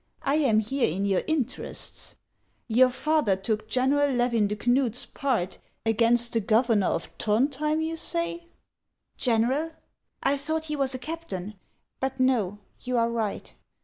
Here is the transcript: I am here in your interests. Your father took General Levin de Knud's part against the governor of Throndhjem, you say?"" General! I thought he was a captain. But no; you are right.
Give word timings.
I 0.23 0.33
am 0.37 0.61
here 0.61 0.87
in 0.87 1.05
your 1.05 1.21
interests. 1.27 2.15
Your 2.67 2.89
father 2.89 3.35
took 3.35 3.69
General 3.69 4.09
Levin 4.09 4.47
de 4.47 4.55
Knud's 4.55 5.05
part 5.05 5.59
against 5.85 6.33
the 6.33 6.39
governor 6.39 6.87
of 6.87 7.15
Throndhjem, 7.19 7.85
you 7.85 7.95
say?"" 7.95 8.47
General! 9.29 9.73
I 10.23 10.37
thought 10.37 10.65
he 10.65 10.75
was 10.75 10.95
a 10.95 10.97
captain. 10.97 11.53
But 11.99 12.19
no; 12.19 12.57
you 12.79 12.97
are 12.97 13.11
right. 13.11 13.53